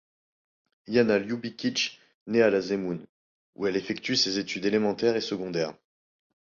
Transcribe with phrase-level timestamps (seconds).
[0.87, 2.97] Jana Ljubičić naît le à Zemun,
[3.53, 5.75] où elle effectue ses études élémentaires et secondaires.